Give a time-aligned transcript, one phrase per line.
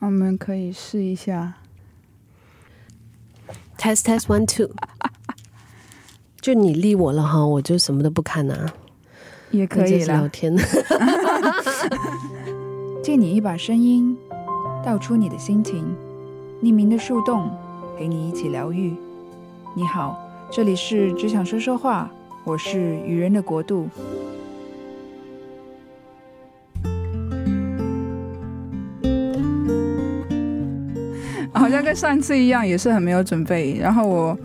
[0.00, 1.54] 我们可以试一下。
[3.78, 4.70] Test test one two，
[6.40, 8.72] 就你立我了哈，我就什么都不看啊，
[9.50, 10.26] 也可以聊。
[10.28, 10.56] 天。
[13.02, 14.16] 借你一把声音，
[14.84, 15.84] 道出你的心情，
[16.62, 17.50] 匿名的树洞，
[17.98, 18.94] 陪你一起疗愈。
[19.74, 20.18] 你好，
[20.50, 22.10] 这里是只想说说话，
[22.44, 23.88] 我是愚人的国度。
[31.70, 33.78] 像跟上次一样，也是很没有准备。
[33.78, 34.38] 然后我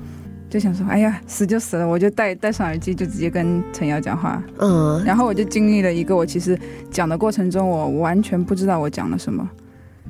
[0.49, 4.41] 就想说，哎呀，死就死了，我就戴戴上耳机，就直接跟陈瑶讲话。
[4.59, 6.57] 嗯，然后我就经历了一个我其实
[6.91, 9.49] 讲的过程中，我完全不知道我讲了什么。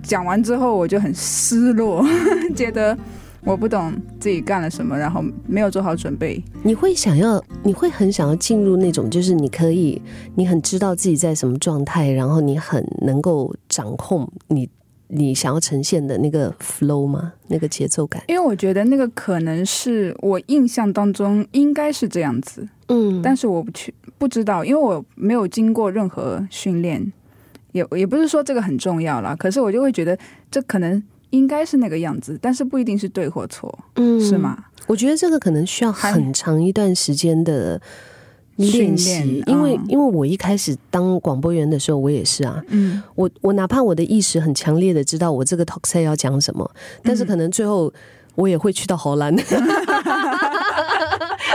[0.03, 2.05] 讲完之后，我就很失落，
[2.55, 2.95] 觉得
[3.43, 6.43] 我不懂自己干了什么，然后没有做好准备。
[6.61, 9.99] 你会想要，你会很想要进入那种，就是你可以，
[10.35, 14.69] 你很知道自己在什么状态，然后你很能够掌控你
[15.07, 17.33] 你想要呈现的那个 flow 吗？
[17.47, 18.23] 那个节奏感？
[18.27, 27.13] 因为我觉得那个可能是我印象当中应该是这样子，嗯，但是我不去不知道，因为我没有经过任何训练，
[27.71, 29.35] 也也不是说这个很重要啦。
[29.35, 30.17] 可是我就会觉得
[30.49, 34.37] 这可能应该是那个样子，但是不一定是对或错，嗯是？
[34.37, 34.65] 吗？
[34.87, 37.81] 我觉得这个可能需要很长一段时间的
[38.55, 46.69] 练习，因为、嗯因为我一开始当广播员的时候，我也是啊，嗯，我我哪怕我的意识很强烈的知道我这个 talk set 要讲什么，
[47.03, 47.91] 但是可能最后
[48.35, 49.35] 我也会去到荷兰。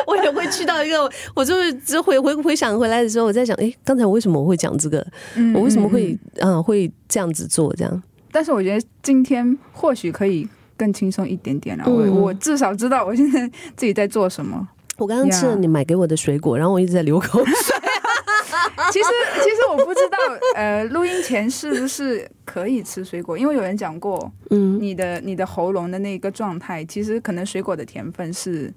[0.06, 5.05] 我也会去到一个，我就是只回回回想回来的时候，我在想，诶，刚才我为什么我会讲这个？
[5.37, 7.73] 嗯我为什么嗯会嗯嗯、会这样子做？
[7.77, 11.84] 这样，但是我觉得今天或许可以更轻松一点点了。
[11.87, 14.67] 嗯我我至少知道我现在自己在做什么。
[15.01, 17.55] 我刚刚吃了你买给我的水果，然后我一直在流口水。
[18.93, 19.09] 其实
[19.43, 20.19] 其实我不知道，
[20.55, 23.39] 呃，录音前是不是可以吃水果？
[23.39, 28.73] 因为有人讲过，嗯，你的你的喉咙的那个状态，其实可能水果的甜分是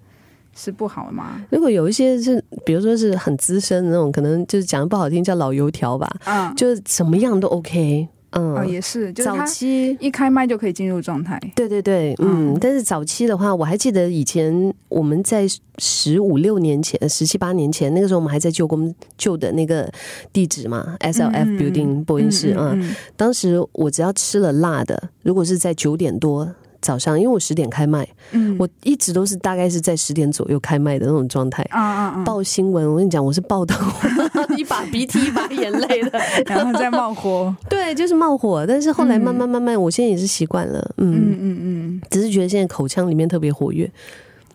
[0.55, 1.41] 是不好的嘛。
[1.49, 8.07] 如果有一些是，比如说是很资深的那种，可能就是讲的不好听叫老油条吧，嗯，就是什么样都 OK。
[8.33, 11.39] 嗯，哦也是，就是早期一开麦就可以进入状态。
[11.55, 15.45] 对对对，嗯，嗯但是早期的话，我还记得以前我们在
[15.77, 19.91] 十五六年前、十七八年前，那个时候我们还在旧公旧的那个
[20.31, 26.49] 地址嘛，SLF Building 播音室啊、嗯当时我只要吃了辣的，如果是在九点多
[26.83, 31.63] 早上，因为我十点开麦，嗯我一直都是大概是在十点左右开麦的那种状态。
[31.71, 33.73] 啊啊啊，报新闻，我跟你讲，我是报到
[34.57, 37.55] 一把鼻涕一把眼泪的， 然后再冒火。
[37.69, 38.65] 对，就是冒火。
[38.67, 43.89] 但是后来慢慢慢慢，我现在也是习惯了，嗯，嗯嗯嗯，只是觉得现在口腔里面特别活跃。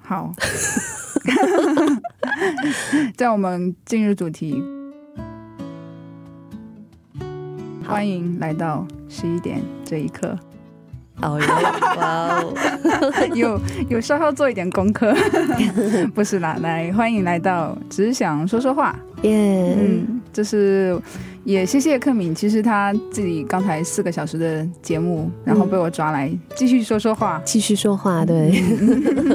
[0.01, 0.33] 好。
[3.17, 4.63] 在我们进入主题，
[7.87, 10.39] 欢迎来到十一点这一刻。
[11.23, 11.47] 哦哟，
[11.99, 12.55] 哇哦，
[13.35, 15.15] 有有稍稍做一点功课，
[16.15, 18.99] 不是啦，来欢迎来到只想说说话。
[19.23, 20.97] 耶，嗯，就是
[21.43, 27.43] 也谢谢克敏，其实他自己刚才四个小时的节目，然后被我抓来继续说说话。
[27.45, 28.63] 继续说话，对，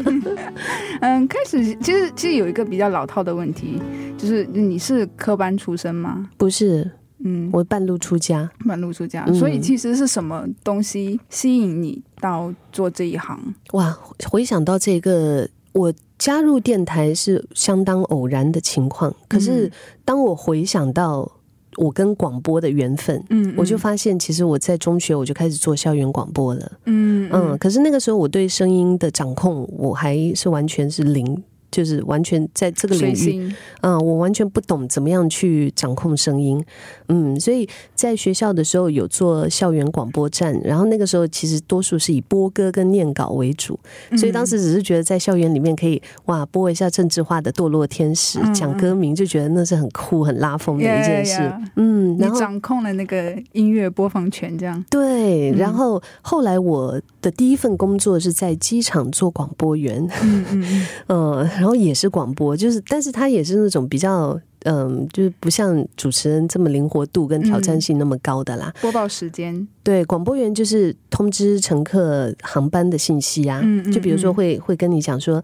[1.02, 3.82] 嗯，开始其实其实有一个比较老套的问题，
[4.18, 6.30] 就是你是科班出身吗？
[6.38, 6.90] 不是
[7.24, 9.34] 嗯，我半路出家，半路出家，嗯。
[9.34, 13.40] 所以其实是什么东西吸引你到做这一行？
[13.72, 13.98] 哇，
[14.30, 19.72] 回想到这个，我加入电台是相当偶然的情况，可是嗯。
[20.06, 21.32] 当我回想到
[21.78, 23.24] 我跟广播的缘分。
[23.30, 27.30] 嗯，我就发现，其实我在中学我就开始做校园广播了，嗯。
[27.32, 33.52] 嗯，可是那个时候我对声音的掌控，我还是完全是零，就是完全在这个领域，
[33.82, 36.64] 嗯，我完全不懂怎么样去掌控声音，
[37.08, 43.80] 嗯，所以在学校的时候有做校园广播站，然后那个时候其实多数是以播歌跟念稿为主，
[44.16, 51.34] 所以当时只是觉得在校园里面可以哇播一下政治化的《堕落天使》嗯讲歌名，就觉得那是很酷很拉风的一件事。
[51.34, 54.86] Yeah, yeah, yeah 嗯，你然后掌控了那个音乐播放权，这样。
[54.92, 55.58] 对，嗯。
[55.58, 60.88] 然后后来我的第一份工作是在机场做广播员，嗯嗯嗯。
[61.08, 68.74] 嗯， 然后也是广播，就是，但是它也是那种比较，嗯，就是不像主持人这么灵活度跟挑战性那么高的啦。
[68.81, 75.42] 播报时间，对，广播员就是通知乘客航班的信息啊，嗯嗯就比如说嗯会会跟你讲说，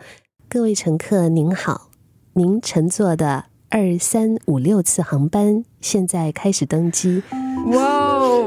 [0.49, 1.89] 各位乘客您好，
[2.33, 7.23] 您乘坐的二三五六次航班现在开始登机。
[7.71, 8.45] 哇哦！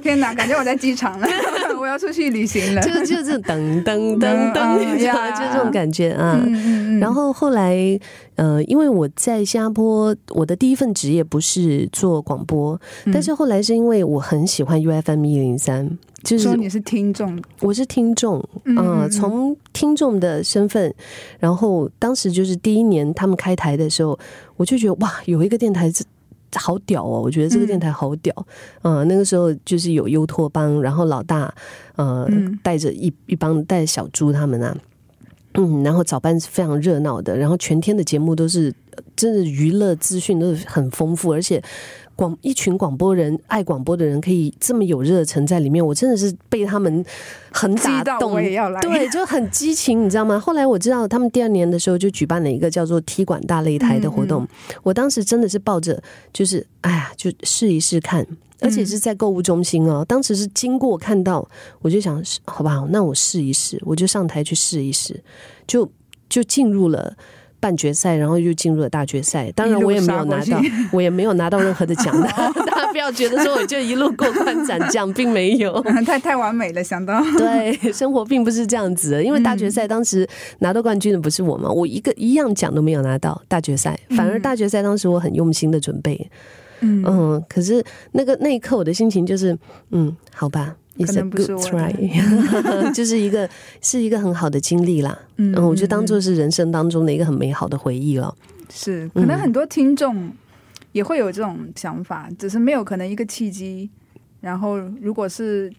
[0.00, 2.82] 天哪，感觉我在机场了，我 要出去旅行了。
[2.82, 5.32] 就是就是噔噔噔嗯噔，嗯你知道吗呀。
[5.32, 6.38] 就这种感觉啊。
[6.44, 7.76] 嗯嗯嗯，然后后来，
[8.36, 13.12] 呃，因为我在新加坡，我的第一份职业不是做广播，嗯。
[13.12, 20.92] 但是后来是因为我很喜欢 U F M 一零三，就是说你是听众，我是听众，嗯呃，从听众的身份，
[21.38, 24.18] 然后当时就是第一年他们开台的时候，
[24.56, 26.04] 我就觉得哇，有一个电台是
[26.54, 28.34] 好屌哦，我觉得这个电台好屌，
[28.82, 31.52] 嗯、那个时候就是有优托邦，然后老大，
[31.96, 32.58] 呃，嗯。
[32.62, 34.76] 带着一一帮带着小猪他们啊。
[35.54, 41.62] 嗯，然后早班是非常热闹的，然后全天的节目都是呃真的娱乐资讯都是很丰富，而且
[42.18, 47.04] 广一群广播人爱广播的人可以这么有热忱在里面，我真的是被他们
[47.52, 48.80] 很打动，我也要来。
[48.80, 50.36] 对， 就很激情，你知道吗？
[50.40, 54.44] 后来我知道他们第二年的时候就举办了一个叫做踢馆大擂台的活动，
[54.82, 58.26] 我当时真的是抱着就是哎呀，就试一试看。
[58.60, 61.48] 而且是在购物中心哦，当时是经过看到，
[61.80, 65.22] 我就想，好吧，那我试一试，我就上台去试一试，
[65.64, 65.88] 就
[66.28, 67.16] 就进入了
[67.60, 69.50] 半决赛，然后又进入了大决赛。
[69.52, 70.62] 当然，我也没有拿到
[70.92, 72.28] 我也没有拿到任何的奖的。
[72.66, 75.80] 大家不要觉得说我就一路过关斩将，并没有。
[76.06, 80.28] 太太完美了，想到对，生活并不是这样子的，因为大决赛当时
[80.60, 86.30] 拿到冠军的不是我嘛，我一个一样奖都没有拿到大决赛，反而大决赛当时我很用心的准备，
[86.80, 89.56] 嗯嗯，可是那个那一刻我的心情就是，
[89.90, 90.76] 嗯，好吧。
[91.04, 93.48] 可 It's a 能不是 good 我 try， 就是一个
[93.80, 95.18] 是一个很好的经历啦。
[95.36, 98.34] 嗯嗯，我就当做是人生当中的一个很美好的回忆了。
[98.70, 100.30] 是，可能很多听众
[100.92, 103.88] 也会有这种想法，只是没有可能一个契机。
[104.40, 105.72] 然后，如果是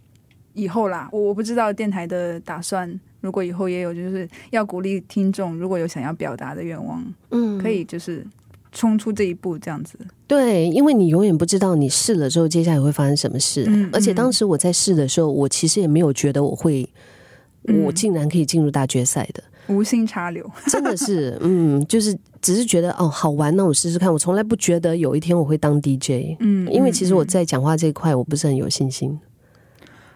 [0.53, 2.99] 以后啦，我我不知道电台的打算。
[3.21, 8.25] 如果以后也有，就是要鼓励听众，如果有想要表达的愿望，嗯，可以就是
[8.71, 9.97] 冲出这一步，这样子。
[10.27, 13.65] 对，因为你永远不知道你试了之后接下来会发生什么事。
[13.67, 16.87] 嗯而且嗯当时我在试的时候，我其实也没有觉得我会，
[17.67, 24.11] 嗯我竟然可以进入大决赛的，无心插柳，真的是， 嗯，就是只是觉得哦好玩，那我试试看。
[24.11, 29.19] 我从来不觉得有一天我会当 DJ，嗯，因为其实我嗯在讲话这一块我不是很有信心，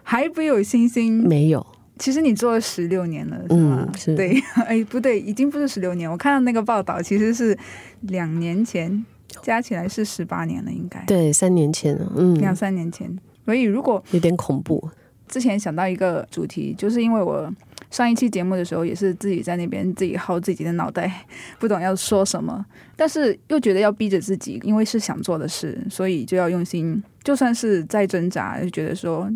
[0.02, 1.12] 还不有信心。
[1.26, 1.66] 没有。
[2.04, 3.88] 其实你做了十六年了，是吗？
[3.88, 6.10] 嗯是对， 哎，不对，已经不是十六年。
[6.10, 7.58] 我看到那个报道，其实是
[8.02, 9.02] 两年前，
[9.40, 13.10] 加起来是十八年了，应该对，三年前，嗯，两三年前。
[13.46, 14.90] 所以如果有点恐怖。
[15.26, 17.50] 之前想到一个主题，就是因为我
[17.90, 21.24] 上一期节目的时候，也是自己在那边自己耗自己的脑袋，
[21.58, 29.32] 不懂要说什么，但是又觉得要逼着自己，因为是想做的事，所以就要用心，就算是再挣扎，就觉得说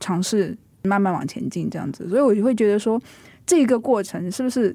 [0.00, 3.00] 尝试慢慢往前进这样子，所以我就会觉得说，
[3.46, 4.74] 这个过程是不是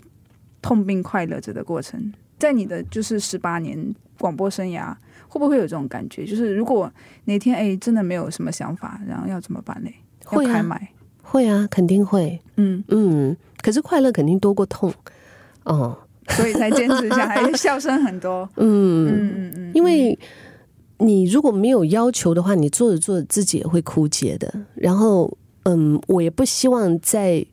[0.62, 2.14] 痛并快乐着的过程？
[2.40, 4.94] 在你的就是十八年广播生涯，
[5.28, 6.26] 会不会有这种感觉？
[6.26, 6.92] 就是如果
[7.26, 9.90] 哪天哎真的没有什么想法，然后要怎么办呢？
[10.26, 10.90] 要会啊，开麦，
[11.22, 12.40] 会啊，肯定会。
[12.58, 14.94] 嗯，嗯，可是快乐肯定多过痛。
[15.64, 15.98] 哦，
[16.30, 18.50] 所以才坚持下来，笑声很多。
[18.58, 20.18] 嗯，嗯嗯嗯，因为
[20.98, 24.54] 你如果没有要求的话，你做着做着自己也会枯竭的。
[24.76, 27.46] 然后，嗯，我也不希望在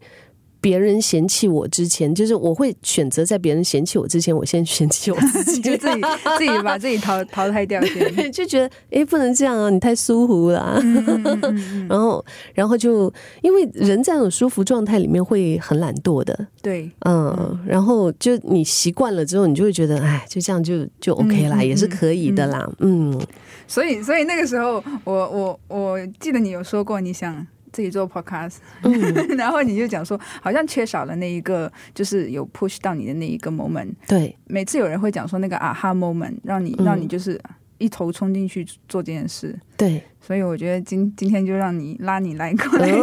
[0.62, 6.00] 别人嫌弃我之前，就是我会选择在别人嫌弃我之前，我先嫌弃我自己， 就自己
[6.36, 8.30] 自己把 自己淘淘汰掉先。
[8.30, 10.78] 就觉得诶，不能这样啊，你太舒服了、啊。
[10.82, 12.22] 嗯嗯嗯嗯 然后，
[12.52, 13.10] 然后就
[13.40, 23.18] 因为人在那种舒服状态里面会很懒惰的，对，嗯，然后就你习惯了之后，你就会觉得，哎，就这样就就 OK 啦，也是可以的啦，嗯。
[23.66, 27.46] 所以所以那个时候，我我我记得你有说过你想。
[27.72, 28.92] 自己做 podcast，、嗯，
[29.36, 33.92] 然后你就讲说，好像缺少了那一个，就是有 push 到你的那一个 moment。
[34.06, 37.40] 对，每次有人会讲说那个啊哈 moment，让你、嗯让你就是
[37.78, 39.58] 一头冲进去做这件事。
[39.76, 43.00] 对，所以我觉得今今天就让你拉你来过来、嗯，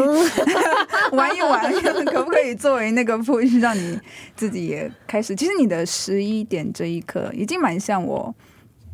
[1.17, 1.71] 玩一玩，
[2.05, 3.99] 可不可以作为那个 push，让你
[4.35, 5.35] 自己也开始？
[5.35, 8.33] 其实你的十一点这一刻，已经蛮像我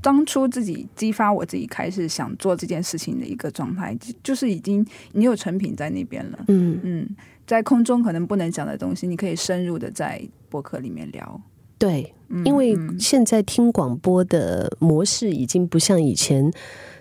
[0.03, 6.45] 当初自己激发我自己开始想做这件事情的一个状态，就就是已经你有成品在那边了。
[6.49, 7.09] 嗯，嗯，
[7.47, 11.41] 在空中可能不能讲的东西，你可以深入的在博客里面聊。
[11.77, 16.51] 对，嗯因为嗯现在听广播的模式已经不像以前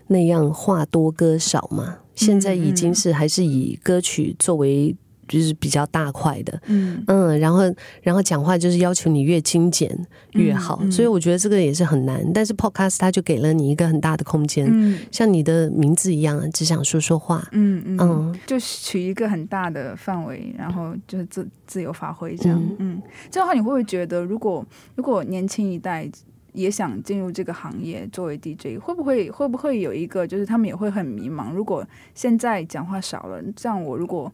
[0.07, 4.95] 那样话多歌少嘛，现在已经是还是以歌曲作为
[5.29, 7.61] 就是比较大块的，嗯嗯，然后
[8.03, 9.91] 然后讲话就是要求你越精简
[10.33, 12.23] 越好，嗯嗯所以我觉得这个也是很难。
[12.33, 17.47] 但是 Podcast 它就给了你一个很大的空间，嗯像你的名字一样，只想说说话。
[17.53, 22.61] 嗯嗯嗯就取一个很大的范围，然后就是自自由发挥这样。
[22.61, 24.65] 嗯嗯，这样的话你会不会觉得，如果
[24.97, 26.11] 如果年轻一代
[26.53, 31.51] 也想进入这个行业作为 DJ，会不会会不会有一个就是他们也会很迷茫？
[31.53, 34.31] 如果现在讲话少了，这样我如果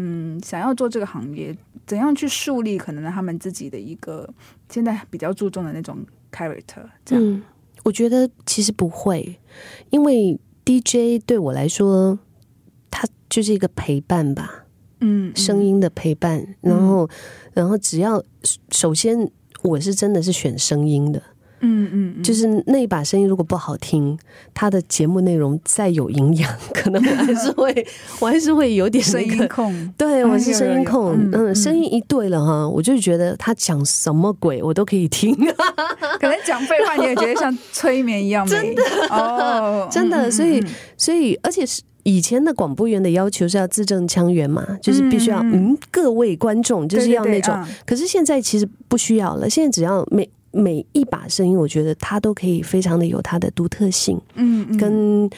[0.00, 4.28] 嗯想要做这个行业，怎样去树立可能他们自己的一个
[4.70, 5.98] 现在比较注重的那种
[6.32, 6.84] character？
[7.04, 7.42] 这样，嗯，
[7.82, 9.38] 我觉得其实不会，
[9.90, 12.18] 因为 DJ 对我来说，
[12.90, 14.66] 他就是一个陪伴吧，
[15.00, 16.54] 嗯，声音的陪伴。
[16.60, 17.10] 然后，
[17.52, 18.22] 然后只要
[18.70, 19.30] 首先
[19.62, 21.20] 我是真的是选声音的。
[21.60, 24.18] 嗯嗯，就是那一把声音如果不好听，
[24.54, 27.86] 他的节目内容再有营养， 可能我还是会，
[28.20, 29.92] 我还是会有点声音控。
[29.96, 31.16] 对，我是声音控。
[31.32, 35.34] 嗯，声音一对了哈，我就觉得他讲什么鬼我都可以听。
[36.20, 40.30] 可能讲废话你也觉得像催眠一样，真的哦，真的。
[40.30, 40.62] 所以，
[40.96, 47.56] 所以，而且是以前的广播员的要求是要字正腔圆嘛，就是必须要嗯，各位观众就是要那种。
[47.84, 50.28] 可是现在其实不需要了，现在只要每。
[50.50, 55.30] 每一把声音，我觉得它都可以非常的有它的独特性，嗯，跟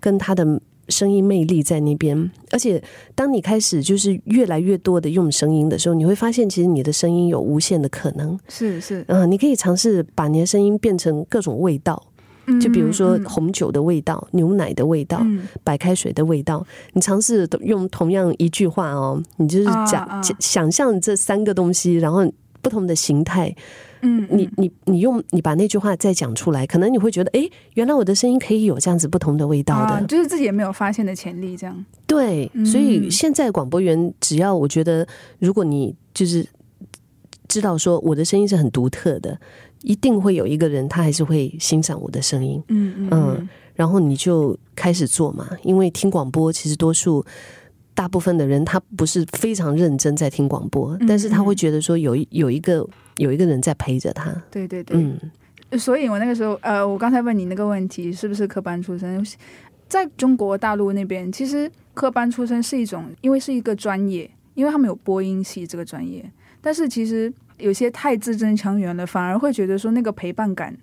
[0.00, 2.30] 跟它的声音魅力在那边。
[2.50, 2.82] 而且，
[3.14, 8.38] 当你开始就是越来越多的用声音的时候，你会发现，其实你的声音有无限的可能。
[8.48, 12.00] 是是，嗯，你可以尝试把你的声音变成各种味道，
[12.60, 15.24] 就比如说红酒的味道、牛奶的味道、
[15.64, 16.64] 白开水的味道。
[16.92, 22.24] 你尝试用同样一句话哦，你就是讲想象这三个东西，然后
[22.62, 23.54] 不同的形态。
[24.06, 31.84] 嗯，你你你用你把那句话再讲出来，可能你会觉得，哎，原来我的声音可以有这样子不同的味道的，就是自己也没有发现的潜力，这样。
[32.06, 35.06] 对，所以现在广播员只要我觉得，
[35.40, 36.46] 如果你就是
[37.48, 39.36] 知道说我的声音是很独特的，
[39.82, 42.62] 一定会有一个人他还是会欣赏我的声音。
[42.68, 47.24] 嗯嗯，然后你就开始做嘛，因为听广播其实多数。
[47.96, 52.86] 大部分的人他不是非常认真在听广播，但是他会觉得说有一有一个
[53.16, 54.30] 有一个人在陪着他。
[54.50, 59.26] 对对对，嗯，所以我那个时候，呃，我刚才问你那个问题，是不是科班出身？
[59.88, 66.24] 在中国大陆那边，其实科班出身是一种，因为是一个专业，因为他们有播音系这个专业，
[66.60, 70.76] 但是其实有些太字正腔圆了，反而会觉得说那个陪伴感。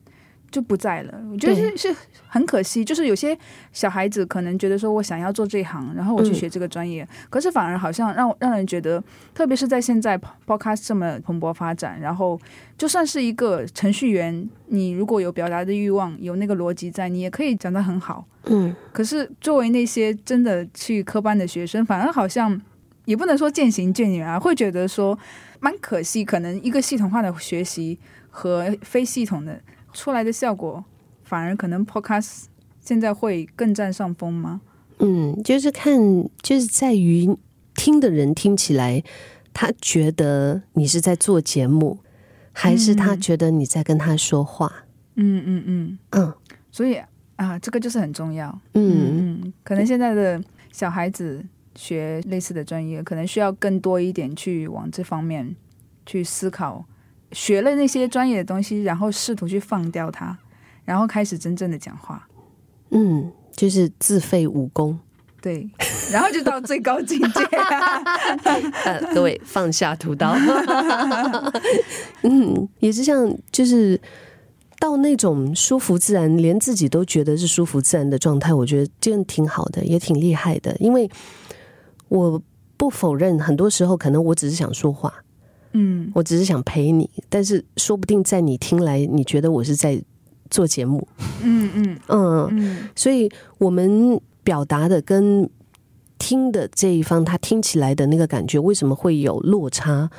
[0.53, 1.95] 就不在了，我觉得是是
[2.27, 2.86] 很可惜。
[2.86, 3.36] 就是有些
[3.72, 12.39] 小孩子可能觉得说，我想要做这一行，然后我去学这个专业，可是反而好像让让人觉得，特别是在现在 Podcast 这么蓬勃发展，然后
[12.77, 18.24] 就算是一个程序员，你如果有表达的欲望，有那个逻辑在，你也可以讲得很好。
[18.45, 22.62] 嗯，可是作为那些真的去科班的学生，反而好像
[23.05, 25.17] 也不能说渐行渐远啊，会觉得说
[25.60, 26.24] 蛮可惜。
[26.24, 27.98] 可能一个系统化的学习
[28.29, 29.60] 和非系统的。
[29.93, 30.83] 出来的效果
[31.23, 32.45] 反而可能 Podcast
[32.81, 34.62] 现在会更占上风吗？
[35.00, 35.97] 嗯，就是看，
[36.41, 37.35] 就是在于
[37.73, 39.03] 听的人听起来，
[39.53, 42.00] 他觉得你是在做节目，
[42.51, 44.85] 还是他觉得你在跟他说话？
[45.15, 46.33] 嗯嗯嗯嗯，
[46.71, 47.01] 所以
[47.35, 48.50] 啊，这个就是很重要。
[48.73, 51.43] 嗯嗯，可能现在的小孩子
[51.75, 55.55] 学类似的专业，可能需要更多一点去往这方面
[56.05, 56.85] 去思考。
[57.33, 60.37] 学了那些专业的东西，然后试图去放掉它，
[60.85, 62.27] 然后开始真正的讲话。
[62.91, 64.97] 嗯，就是自废武功。
[65.41, 65.69] 对，
[66.09, 67.43] 然后就到最高境界。
[68.85, 70.33] 呃，各位放下屠刀。
[72.21, 73.99] 嗯，也是像就是
[74.79, 80.73] 到那种舒服自然，连自己都觉得是舒服自然的状态，我觉得这样挺好的，也挺厉害的。
[80.79, 81.09] 因为
[82.07, 82.41] 我
[82.77, 85.13] 不否认，很多时候可能我只是想说话。
[85.73, 90.01] 嗯，我只是想陪你，但是说不定在你听来，你觉得我是在
[90.49, 91.07] 做节目。
[91.43, 95.49] 嗯嗯嗯，所以我们表达的跟
[96.17, 100.09] 听的这一方，他听起来的那个感觉，为什么会有落差？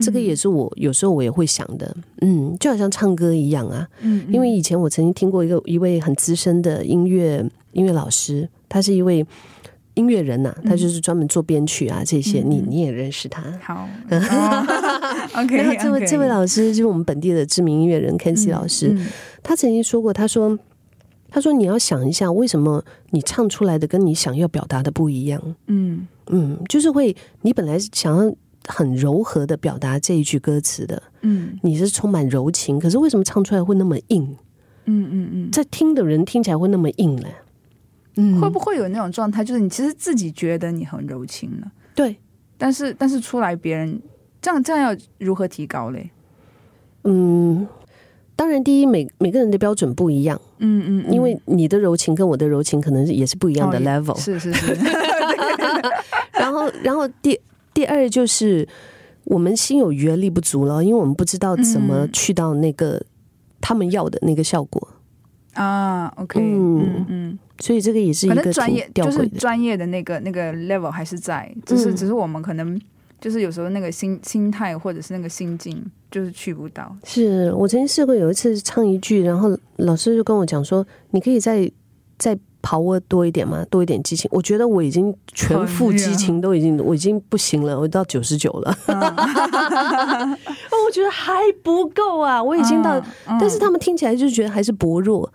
[0.00, 1.96] 这个也是我有时候我也会想的。
[2.20, 3.86] 嗯，就好像唱歌一样啊。
[4.00, 9.24] 嗯，因为以前我曾经听过一个一位很资深的音乐音乐老师，他是一位。
[9.94, 13.42] 音乐人呐，他就是专门做编曲啊，这些你你也认识他。
[13.62, 13.88] 好，
[15.40, 15.56] OK。
[15.56, 18.96] 然后这位这位老师就是我们本地的知名音乐人 k e n c y 老师，
[19.42, 20.58] 他曾经说过，他说
[21.30, 25.40] 他说你要想一下，为什么你唱出来的跟你想要表达的不一样？
[25.66, 28.34] 嗯嗯，就是会你本来想要
[28.66, 34.36] 很柔和的表达这一句歌词的，嗯，你是充满柔情，可是为什么唱出来会那么硬？
[34.86, 37.16] 嗯嗯嗯，在听的人听起来会那么硬
[38.14, 38.40] 呢？
[38.40, 41.70] 会不会有那种状态，就是你其实自己觉得你很柔情呢？
[41.94, 42.16] 对，
[42.56, 44.00] 但是但是出来别人
[44.40, 46.10] 这样这样要如何提高嘞？
[47.04, 47.66] 嗯，
[48.34, 54.74] 当然，第一每每个人的标准不一样，嗯嗯，因为你的柔情跟我的柔情可能也是不一样的 level，是是是。
[56.32, 57.38] 然后然后第
[57.72, 58.66] 第二就是
[59.24, 63.00] 我们心有余而力不足了，因为我们不知道怎么去到那个
[63.60, 64.88] 他们要的那个效果。
[65.54, 72.80] 啊，OK，嗯嗯，所以这个也是一个专业，就是专业的那个那个 level 还是在，只是只是我们可能
[73.20, 76.94] 就是有时候那个心心态或者是那个心境就是去不到。
[77.04, 81.70] 是我曾经试过有一次唱一句，然后老师就跟我讲说，你可以再
[82.18, 84.28] 再 power 多一点嘛，多一点激情。
[84.32, 88.76] 我觉得我已经全副激情都已经，我已经不行了，我到九十九了。
[88.88, 95.30] 我觉得还不够啊，我已经到，但是他们听起来就觉得还是薄弱，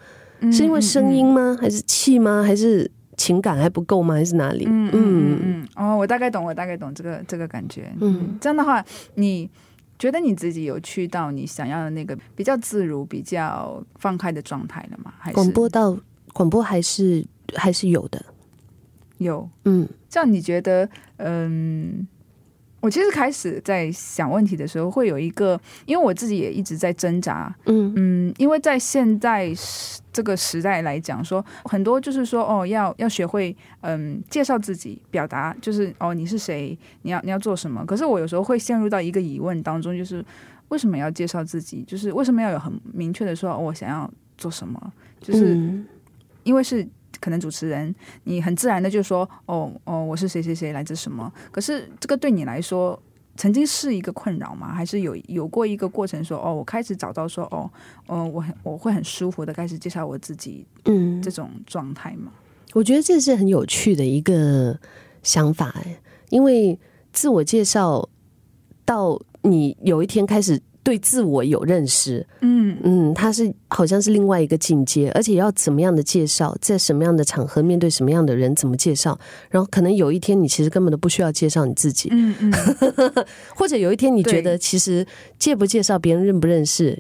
[0.52, 1.58] 是因为声音吗？
[1.60, 2.44] 还是气吗？
[2.44, 4.16] 还是情感还不够吗？
[4.16, 4.66] 还是哪里？
[4.68, 5.68] 嗯嗯嗯。
[5.76, 7.92] 哦，我大概懂，我大概懂这个这个感觉。
[8.00, 8.84] 嗯，这样的话，
[9.16, 9.50] 你
[9.98, 15.14] 觉得你自己有去到你想要的那个比较自如、比较放开的状态了吗？
[15.20, 15.98] 还是广播到？
[16.32, 18.24] 广播还是还是有的，
[19.18, 22.08] 有嗯，这样你觉得嗯，
[22.80, 29.54] 我其实开始在想问题的时候，会有一个，因为我自己也一直在挣扎，嗯嗯，因为在现在
[30.14, 37.86] 这个时代来讲，说很多就是说哦，要要学会嗯介绍自己，表达就是哦你是谁，你要你要做什么。
[37.86, 40.24] 可是我有时候会陷入到一个疑问当中，就是
[40.70, 41.84] 为什么要介绍自己？
[41.88, 44.94] 就是为什么要有很明确的说我想要做什么？
[45.20, 45.84] 就是。
[46.44, 46.88] 因为是
[47.20, 51.32] 可能主持人，你很自然的就说哦哦，我是谁谁谁，来自什么？
[51.52, 53.02] 可是这个对你来说，
[53.36, 54.74] 曾经是一个困扰吗？
[54.74, 57.70] 还是有有过一个过程，说哦，我开始找到说哦，
[58.08, 62.32] 嗯，我很我会很舒服的开始介绍我自己，嗯，这种状态吗？
[62.74, 64.80] 我觉得这是很有趣的一个
[65.24, 65.74] 想法，
[66.30, 66.80] 因为
[67.12, 68.08] 自我介绍
[68.86, 70.62] 到你有一天开始。
[70.90, 72.76] 对自我有认识，嗯。
[72.82, 79.20] 嗯，他是好像是另外一个境界，而且要怎么样的介绍，在什么样的场合，面对什么样的人，怎么介绍，
[79.50, 82.52] 然后可能有一天你其实根本都不需要介绍你自己，嗯嗯，
[83.56, 85.06] 或者有一天你觉得其实
[85.38, 87.00] 介不介绍别人认不认识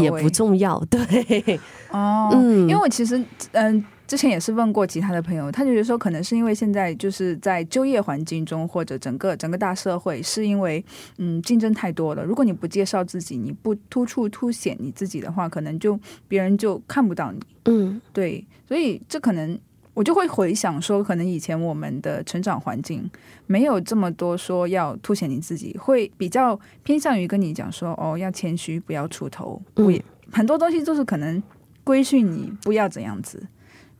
[0.00, 1.58] 也不重要，对，
[1.90, 3.22] 哦， 嗯，因为我其实
[3.52, 3.82] 嗯。
[4.06, 10.84] 之前也是问过其他的朋友，他就觉得说，可能是因为现在就是在就业环境中，或者整个整个大社会，是因为
[11.16, 12.22] 嗯竞争太多了。
[12.22, 17.40] 如果你不介绍自己，你不突出凸显你自己的话，可能就别人就看不到你。
[17.64, 19.58] 嗯，对，所以这可能
[19.94, 23.08] 我就会回想说，可能以前我们的成长环境
[23.46, 29.90] 没有这么多说要凸显你自己，会比较偏向于跟你讲说，哦，要谦虚，不要出头，不
[30.30, 31.42] 很多东西就是可能
[31.82, 33.42] 规训你不要怎样子。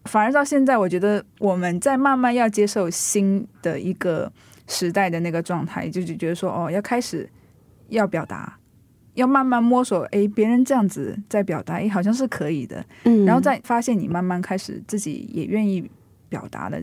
[0.04, 4.30] 反而到现在，我觉得我们在慢慢要接受新的一个
[4.66, 7.28] 时代的那个状态，就是觉得说，哦，要开始
[7.88, 8.58] 要表达，
[9.14, 15.88] 要慢慢摸索，哎，别人这样子在表达，哎，好像是可以的，嗯，然后再发现你慢慢开始自己也愿意
[16.28, 16.78] 表达了。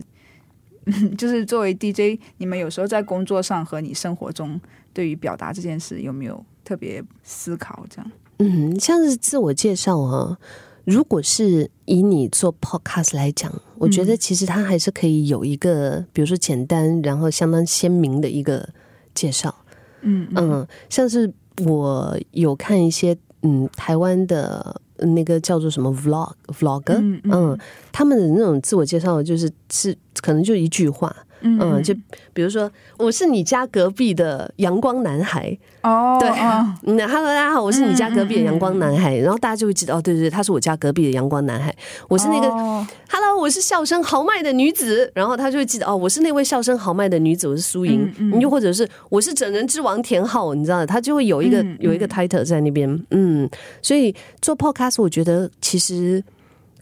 [1.18, 4.58] 就是作为 DJ，你们有时候在工作上和你生活中
[4.94, 7.84] 对于表达这件事有没有特别思考？
[7.90, 10.38] 这样，嗯，像是自我介绍啊。
[10.84, 18.68] 如果是以你做 podcast 来讲，我觉得其实它还是可以有一个，比如说简单然后相当鲜明的一个
[19.14, 19.54] 介绍。
[20.02, 21.30] 嗯嗯，像是
[21.66, 27.58] 我有看一些嗯台湾的那个叫做什么 vlog vlog，嗯，
[27.92, 31.14] 他们的那种自我介绍就是是可能就一句话。
[31.42, 31.94] 嗯，就
[32.32, 35.56] 比如说，我是你家隔壁的阳光男孩。
[35.82, 36.28] 哦，对，
[36.94, 41.74] 那 Hello，大家好，我是你家隔壁的阳光男孩，然后大家就会记得哦，对对对，他是我家隔壁的阳光男孩，
[42.08, 42.48] 我是那个
[43.08, 53.48] Hello，我是笑声豪迈的女子，然后他就会记得哦，我是那位笑声豪迈的女子，我是苏莹，又或者是我是整人之王田浩，你知道，他就会有一个有一个 title 在那边，嗯，
[53.80, 56.22] 所以做 podcast，我觉得其实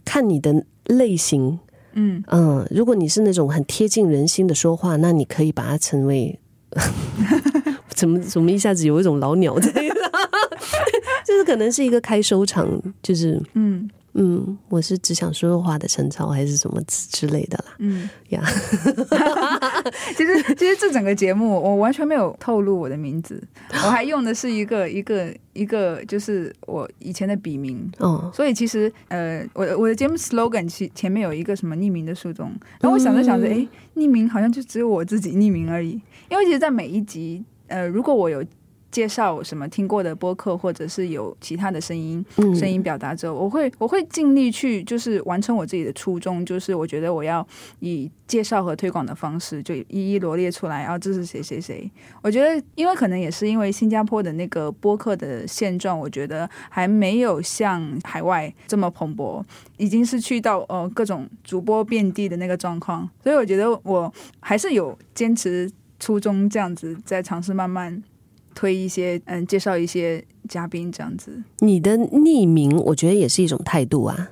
[0.03, 0.53] 看你的
[0.85, 1.57] 类型。
[1.99, 6.39] 嗯嗯，如果你是那种很贴近人心的说话，那你可以把它成为，
[7.93, 9.67] 怎么怎么一下子有一种老鸟的，
[11.25, 13.89] 就是可能是一个开收场，就是嗯。
[14.13, 17.75] 嗯，我是只想说说话的陈超，还是什么之之类的啦？
[17.77, 18.41] 嗯呀，
[20.17, 23.41] 其实其实这整个节目我完全没有透露我的名字，
[23.71, 28.31] 我还用的是一个一个一个就是我以前的笔名哦。
[28.33, 38.43] 所以其实呃，我我的节目 slogan 其前面有一个什么匿名的树洞，然后我想着想着，哎，匿名好像就只有我自己匿名而已，因为其实，在每一集呃，如果我有。
[38.91, 42.25] 介绍什么听过的播客，或者是有其他的声音
[42.55, 47.45] 声音表达之后，我会我会尽力去就是完成我自己的初衷，就是我觉得我要
[47.79, 51.89] 以介绍和推广的方式，就一一罗列出来，然后这是谁谁谁。
[52.21, 59.43] 我觉得，因为可能也是因为新加坡的那个播客的现状，我觉得还没有像海外这么蓬勃，
[59.77, 68.03] 已经是去到呃各种主播遍地的那个状况，所以我觉得我还是有坚持初衷，这样子在尝试慢慢。
[68.53, 71.31] 推一些嗯，介绍一些嘉宾这样子。
[71.59, 74.31] 你的匿名，我觉得也是一种态度啊。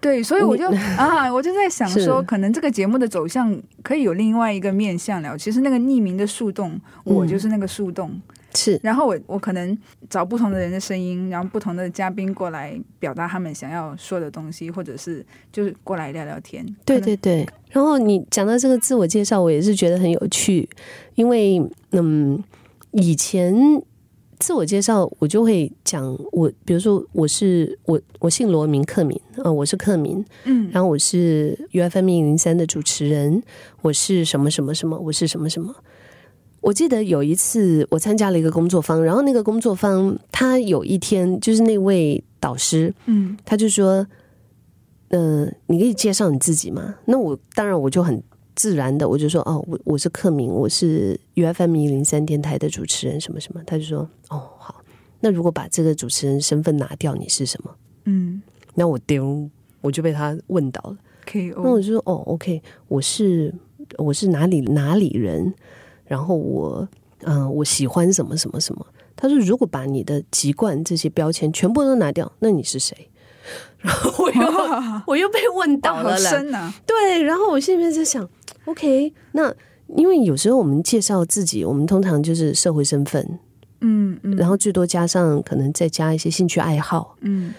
[0.00, 5.36] 对，所以我就 啊，我就在想说，可能这个节目的走向可以有另外一个面向了。
[5.36, 8.20] 其实那个匿名的树洞，我就是那个树洞。
[8.54, 9.76] 是，然后我我可能
[10.08, 16.64] 找不同的人的声音，然后不同的嘉宾过来表达他们想要说的东西，或者是就是过来聊聊天。
[16.84, 17.46] 对对对。
[17.70, 20.68] 然后你讲到这个自我介绍，我也是觉得很有趣，
[21.14, 22.42] 因为嗯，
[22.92, 23.54] 以前
[24.38, 33.42] 自我介绍我就会讲我，比如说我是我我姓罗名克敏，呃，我是克敏，嗯然后我是 U F M 一零三的主持人，
[33.82, 35.74] 我是什么什么什么，我是什么什么。
[36.60, 44.06] 我记得有一次我参加了一个工作坊，然后那个工作坊他有一天就是那位导师，嗯他就说
[45.10, 48.20] ：“呃，你可以介绍你自己吗？”那我当然我就很
[48.58, 54.82] 自然的我就说：“哦，我我是克明，我是 U F M 一零三电台的主持人，什么什么。”他就说：“哦，好，
[55.20, 57.70] 那如果把这个主持人身份拿掉，你是什么
[58.06, 58.42] 嗯？”
[58.74, 59.48] 那我丢，
[59.80, 60.96] 我就被他问到了。
[61.24, 63.54] ，K 那我就说：“哦，OK，我是
[63.96, 65.54] 我是哪里哪里人，
[66.04, 66.88] 然后我
[67.22, 73.08] 嗯、呃我喜欢什么什么什么。”他说：“如果把你的籍贯这些标签全部都拿掉，那你是谁？”
[73.78, 74.42] 然后我又
[75.06, 76.18] 我又被问倒好了
[76.84, 78.28] 对，然后我心里面在想
[78.70, 79.52] ，OK，那
[79.96, 83.38] 因为有时候我们介绍自己，我们通常就是社会身份，
[83.80, 87.54] 嗯嗯，然后最多加上可能再加一些兴趣爱好，嗯。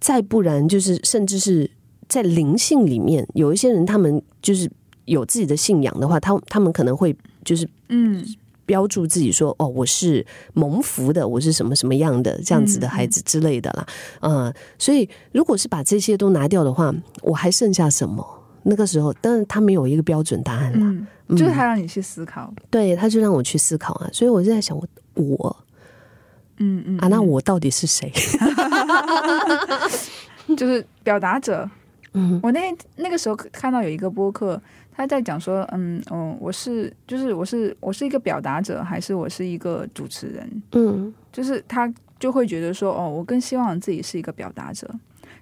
[0.00, 1.70] 再不然就是甚至是
[2.08, 4.70] 在灵性里面，有一些人他们就是
[5.04, 8.24] 有自己的信仰的话，他他们可能会就是嗯。
[8.66, 13.86] 标注自己说哦，我是蒙福的，我是什么什么样的这样子的孩子之类的啦，
[14.22, 18.35] 嗯、所以如果是把这些都拿掉的话，我还剩下什么？
[18.68, 25.56] 那个时候，但是他没有一个标准答案啦，嗯，就是他让你去思考，对，他就让我去思考啊，所以我就在想，我我
[26.58, 26.98] 嗯嗯。
[26.98, 28.12] 啊，那我到底是谁？
[30.56, 31.68] 就是表达者。
[32.12, 32.40] 嗯。
[32.42, 34.60] 我那那个时候看到有一个播客，
[34.92, 40.62] 他在讲说，嗯哦，我是就是我是我是一个表达者，还是我是一个主持人？
[40.72, 41.14] 嗯。
[41.32, 44.90] 就是他就会觉得说，哦，我更希望自己是一个表达者，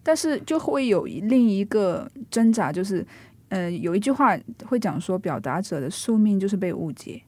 [0.05, 3.05] 但是就会有另一个挣扎，就是，
[3.49, 7.23] 呃，有一句话会讲说，表达者的宿命就是被误解，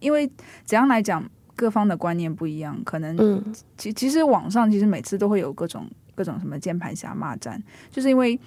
[0.00, 0.30] 因为
[0.64, 3.54] 怎样来讲，各方的观念不一样，可能嗯。
[3.76, 8.38] 其其实网上其实每次都会有各种各种什么键盘侠骂战，就是因为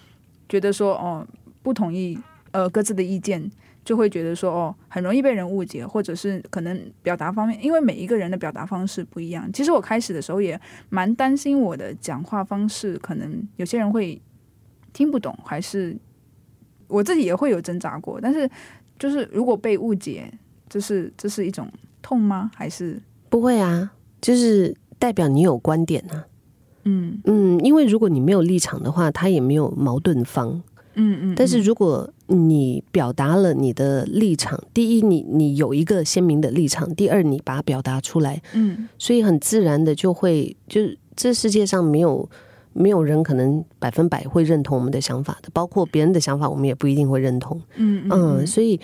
[0.47, 1.27] 觉得说哦
[1.61, 2.17] 不同意
[2.51, 3.51] 呃各自的意见，
[3.83, 9.51] 就会觉得说哦很容易被人误解，或者是可能表达方面，因为每一个人的表达方式不一样。
[9.51, 14.21] 其实我开始的时候也蛮担心我的讲话方式，可能有些人会
[14.93, 15.97] 听不懂，还是
[16.87, 18.19] 我自己也会有挣扎过。
[18.21, 18.49] 但是
[18.97, 20.31] 就是如果被误解，
[20.67, 21.67] 这是这是一种
[22.01, 22.51] 痛吗？
[22.55, 26.25] 还是不会啊，就是代表你有观点啊。
[26.83, 30.61] 嗯嗯，因为如果你没有立场的话，他也没有矛盾方。
[30.95, 38.87] 嗯嗯，但是如果你表达了你的立场，第一，你你有一个鲜明的立场；第二，你把它表达出来，嗯。
[38.97, 42.29] 所以很自然的就会，就是这世界上没有
[42.71, 47.59] 没有人可能百分百会认同我们的想法的，包括别人的想法，我们也不一定会认同。
[47.75, 48.79] 嗯嗯，所以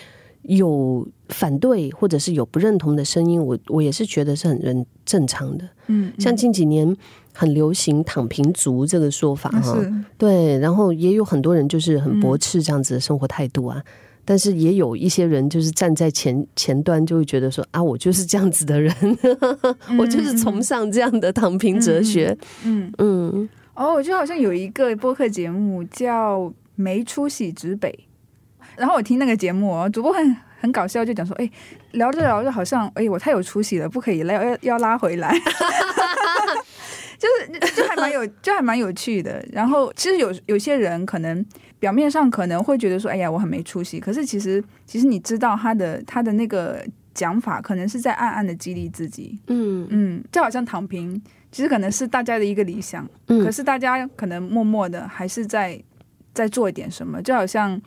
[0.46, 5.68] 有反对或者是有不认同的声音，我我也是觉得是很人正常的。
[5.86, 6.96] 嗯，像近几年
[7.32, 9.78] 很流行“躺平族”这个说法哈，
[10.16, 13.82] 对，然后也有很多人就是很驳斥这样子的生活态度啊。
[14.28, 18.92] 但是也有一些人就是站在前前端，就会觉得说啊，我就是这样子的人，
[19.96, 22.36] 我就是崇尚这样的躺平哲学。
[22.64, 26.40] 嗯嗯哦，我觉得好像有一个播客节目叫
[26.74, 27.88] 《没出息指北》，
[28.76, 31.50] 然后我听那个节目哦，主播很很搞笑，就讲说，哎，
[31.92, 35.32] 聊着聊着好像，哎，我太有出息了，不可以要要要拉回来，
[37.18, 39.44] 就是就还蛮有就还蛮有趣的。
[39.52, 41.44] 然后其实有有些人可能
[41.78, 46.84] 表面上可能会觉得说，哎呀，我很没出息，可是其实其实你知道他的他的那个
[47.14, 49.38] 讲法，可能是在暗暗的激励自己。
[49.46, 53.08] 嗯嗯，就好像躺平，其实可能是大家的一个理想。
[53.28, 55.82] 嗯可是大家可能默默的还是在
[56.34, 57.80] 在做一点什么，就好像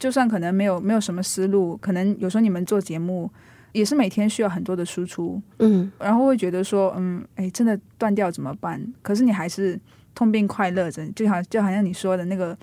[0.00, 3.30] 就算可能没有没有什么思路，可能有时候你们做节目
[3.72, 8.82] 也是每天需要很多的输出，嗯然后会觉得说，嗯，哎，真的断掉怎么办？
[9.02, 9.78] 可是你还是
[10.14, 12.56] 痛并快乐着，就好就好像你说的那个，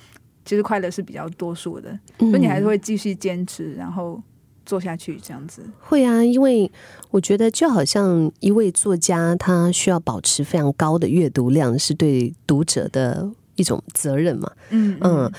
[0.43, 4.21] 其实快乐是比较多数的，嗯，所以你还是会继续坚持，然后
[4.65, 5.63] 做下去这样子。
[5.79, 6.69] 会啊，因为
[7.11, 14.51] 我觉得就好像一位作家，他需要保持非常高的阅读量，是对读者的一种责任嘛。
[14.71, 15.31] 嗯嗯，嗯，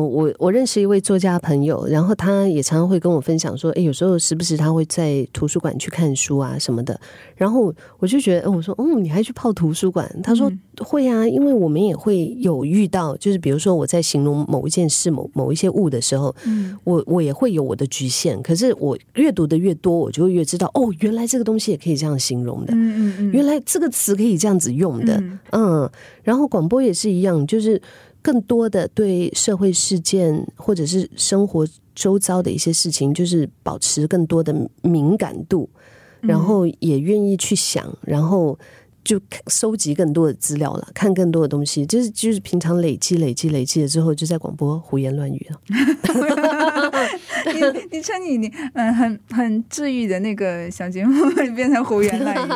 [0.00, 6.98] 我我认识一位作家朋友，然后他也常常会跟我分享说，哎，有时候时不时他会在图书馆去看书啊什么的。
[7.36, 10.10] 然后我就觉得，我说，嗯，你还去泡图书馆？
[10.22, 18.42] 他说会啊，因为我们也会有遇到，就是比如说我在形容某一件事、某某一些物的时候，嗯，我我也会有我的局限。
[18.42, 25.90] 可是我阅读的越多，我就会越知道，哦，原来这个东西也可以这样形容的，嗯嗯嗯，原来这个词可以这样子用的，嗯。
[26.22, 27.82] 然后广播也是一样，就是。
[28.22, 35.68] 更多的对社会事件或者是生活周遭的一些事情，就是保持更多的敏感度，
[36.20, 38.58] 然后也愿意去想，然后。
[39.04, 45.60] 就收集更多的资料了，看更多的东西，就是就是平常累积、累积、累积了之后，就在广播胡言乱语了。
[47.52, 47.60] 你
[47.98, 52.50] 你趁你你嗯很很治愈的那个小节目 变成胡言乱语，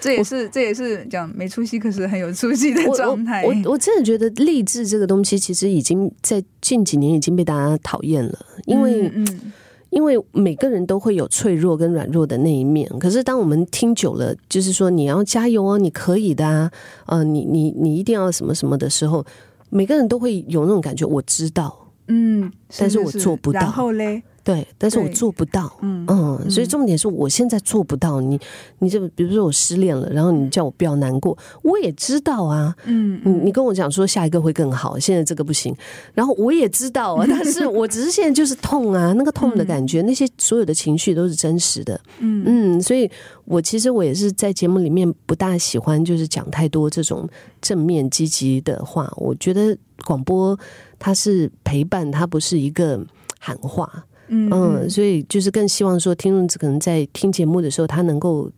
[0.00, 3.44] 这也是这也是讲没出息，可是很有出息的状态。
[3.44, 9.52] 我我真的觉得励志这个东西，其实已经在近几年已经被大家讨厌了，因为嗯。
[9.96, 16.70] 因为每个人都会有脆弱跟软弱的那一面，可是当我们听久了，就是说你要加油哦，你可以的啊，
[17.06, 19.24] 呃，你你你一定要什么什么的时候，
[19.70, 21.74] 每个人都会有那种感觉，我知道，
[22.08, 24.22] 嗯，但是我做不到，然后嘞。
[24.46, 28.20] 对，但是我做不到，嗯嗯，所以重点是我现在做不到。
[28.20, 28.38] 你，
[28.78, 35.74] 你这比如说我失恋了，然后你叫我不要难过，我也知道啊，嗯，你你跟我讲说下一个会更好，现在这个不行，
[36.14, 43.10] 然后我也知道啊， 但是我只是现在就是痛啊， 那个痛的感觉，那些所有的情绪都是真实的，嗯嗯，所以
[43.46, 47.28] 我其实我也是在节目里面不大喜欢就是讲太多这种
[47.60, 50.56] 正面积极的话，我觉得广播
[51.00, 53.04] 它是陪伴，它不是一个
[53.40, 54.04] 喊话。
[54.28, 58.50] 嗯，所以就是更希望说，听众可能在听节目的时候，他能够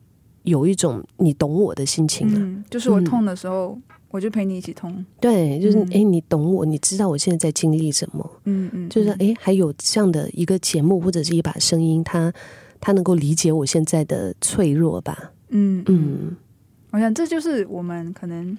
[0.45, 3.79] 有一种你懂我的心情嗯，就是我痛的时候，
[4.11, 5.05] 我就陪你一起痛。
[5.21, 8.41] 对，就是哎，你懂我，你知道我现在在经历什么。
[8.45, 12.33] 嗯嗯，就是哎，还有这样的一个节目或者是一把声音，他
[12.81, 15.33] 他能够理解我现在的脆弱吧。
[15.51, 16.37] 嗯嗯，
[16.93, 18.57] 我想这就是我们可能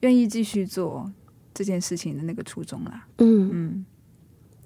[0.00, 1.10] 愿意继续做
[1.52, 3.06] 这件事情的那个初衷啦。
[3.18, 3.86] 嗯嗯。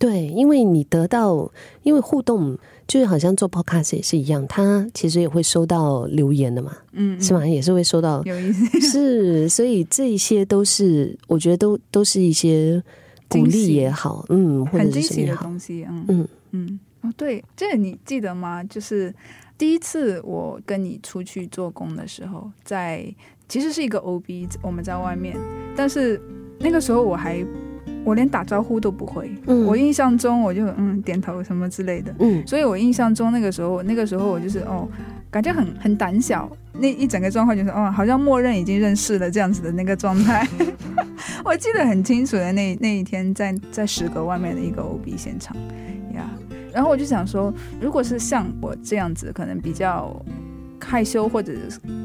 [0.01, 2.57] 对，因为你得到，因为互动，
[2.89, 7.47] 就是好像做 podcast 也是一样，他其实也会收到留言的嘛，嗯，是吗？
[7.47, 12.83] 也是会收到，有意思， 是，所以这些都是，我觉得都都是一些
[13.29, 18.65] 鼓励也好，嗯，或者是什么的东西，嗯嗯嗯，哦，对，这你记得吗？
[18.65, 19.15] 就是
[19.59, 23.05] 第一次我跟你出去做工的时候，在
[23.51, 25.37] 其实是一个 OB，我们在外面，
[25.77, 26.19] 但是
[26.59, 27.45] 那个时候我还。
[28.05, 29.31] 我连打招呼都不会，
[29.67, 34.89] 我印象中我就嗯点头什么之类的，嗯，所以我印象中那个时候那个时候我就是哦，
[35.31, 40.47] 感觉很很胆小，那一整个状况就是哦，好像默认已经认识了这样子的那个状态。
[41.45, 45.57] 我记得很清楚的那那一天在在十格外面的一个 OB 现场。
[46.15, 46.29] 呀，
[46.73, 50.15] 然后我就想说，如果是像我这样子可能比较
[50.83, 51.53] 害羞或者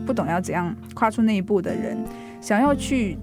[0.05, 1.97] 不懂要怎样跨出那一步的人，
[2.41, 3.17] 想要去。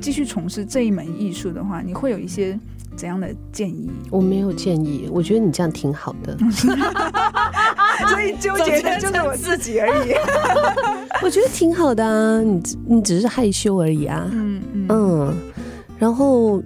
[0.00, 2.58] 继续从事这一门艺术的话，你会有一些
[2.96, 3.90] 怎样的建议？
[4.10, 6.36] 我没有建议，我觉得你这样挺好的。
[8.08, 10.12] 所以纠结的就是我自己而已。
[11.24, 14.28] 我觉得挺好的啊，你你只是害羞而已啊。
[14.32, 15.34] 嗯嗯。
[15.98, 16.62] 然后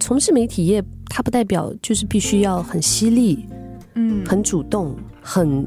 [0.00, 3.46] 从事媒体业，它不代表就是必须要很犀利，
[3.94, 5.66] 嗯，很主动，很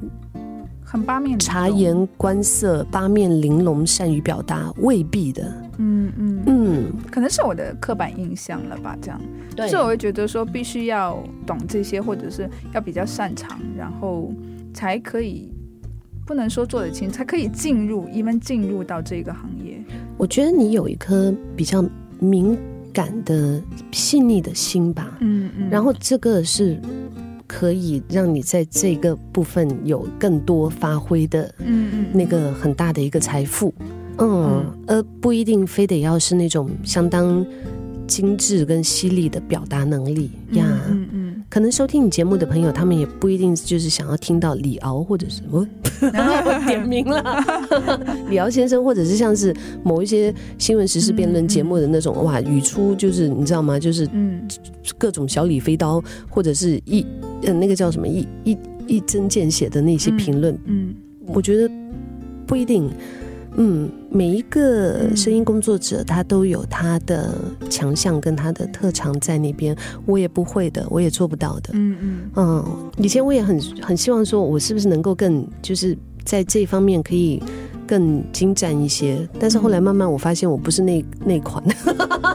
[0.84, 5.52] 很八面察言观色，八面玲珑，善于表达，未必的。
[5.78, 8.98] 嗯嗯嗯，可能是我的刻板印象了吧？
[9.02, 9.22] 这样，
[9.70, 14.32] 所以我会觉得说，必须要懂这些，或者是要比较擅长，然后
[14.74, 15.52] 才可以，
[16.26, 19.84] 不能说做得清，才可以进入，一门进入到这个行业。
[20.18, 21.84] 我觉得你有一颗比较
[22.20, 22.58] 敏
[22.94, 23.62] 感的、
[23.92, 25.18] 细腻的心吧。
[25.20, 26.80] 嗯嗯，然后这个是
[27.46, 31.54] 可以让你在这个部分有更多发挥的。
[31.60, 33.74] 嗯嗯，那个很大的一个财富。
[33.80, 33.86] 嗯，
[34.18, 37.46] 而不一定非得要是那种相当
[38.08, 40.66] 精致跟犀利的表达能力呀。
[40.90, 45.68] 嗯嗯，可能收听你节目的朋友，他们也不一定就是想要听到李敖或者什么
[46.68, 47.24] 点名了，
[48.30, 53.80] 李敖先生，或者是像是某一些新闻时事辩论节目的那种哇，语出就是你知道吗？
[53.80, 54.48] 就是嗯，
[54.98, 57.04] 各种小李飞刀，或者是一
[57.42, 60.56] 呃那个叫什么一一一针见血的那些评论。
[60.66, 60.94] 嗯，
[61.26, 61.68] 我觉得
[62.46, 62.88] 不一定。
[63.58, 67.34] 嗯，每一个声音工作者他都有他的
[67.70, 71.70] 强项跟他的特长在那边，我也不会的，我也做不到的。
[71.74, 77.42] 嗯嗯嗯，以前我也很很希望说，我是不是能够更就是在这方面可以
[77.88, 79.28] 更精湛一些。
[79.40, 81.64] 但是后来慢慢我发现我不是那那款，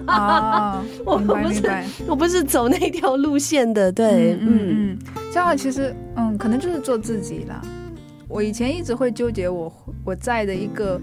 [0.07, 1.63] 啊， 我不是。
[2.07, 3.93] 我不是走那条路线的。
[3.93, 4.59] 对，嗯嗯
[4.93, 4.99] 嗯，
[5.33, 7.61] 这样其实嗯，可能就是做自己啦。
[8.31, 9.71] 我以前一直会纠结我
[10.05, 10.99] 我在的一个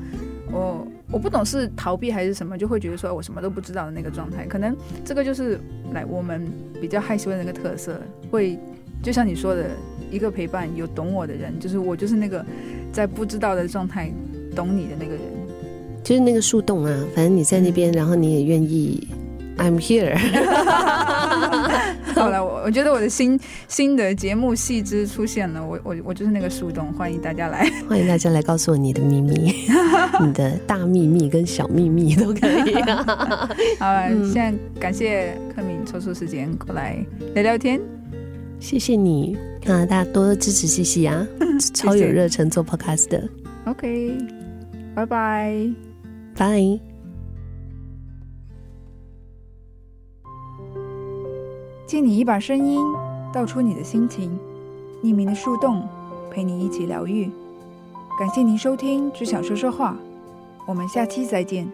[0.52, 4.46] 我我不懂是逃避还是什么，就会觉得说我什么都不知道的那个状态。
[4.48, 5.60] 可能这个就是
[5.94, 6.48] 来我们
[6.82, 8.58] 比较害羞的那个特色，会
[9.04, 9.70] 就像你说的，
[10.10, 12.44] 一个陪伴有懂我的人，就是我就是那个
[12.92, 14.12] 在不知道的状态
[14.56, 15.22] 懂你的那个人。
[16.04, 19.06] 就是那个树洞啊，反正你在那边，然后你也愿意
[19.58, 20.18] ，I'm here。
[22.16, 27.70] 好了，我我觉得我的新新的节目细枝出现了，我我我就是那个树洞，欢迎大家来。
[27.88, 29.54] 欢迎大家来告诉我你的秘密，
[30.20, 32.74] 你的大秘密跟小秘密都可以。
[33.78, 36.98] 好了，嗯现在感谢柯敏抽出时间过来
[37.36, 37.80] 聊聊天。
[38.60, 41.28] 谢谢你啊，大家多多支持西西啊，
[41.76, 43.30] 超有热忱做 podcast 的
[43.66, 44.18] ，OK，
[44.96, 45.54] 拜拜。
[46.36, 46.87] 拜。
[51.88, 52.86] 借你一把声音，
[53.34, 54.38] 道出你的心情。
[55.02, 55.88] 匿名的树洞，
[56.30, 57.32] 陪你一起疗愈。
[58.20, 59.94] 感谢您收听《只想说说话》，
[60.68, 61.66] 我们下期再见。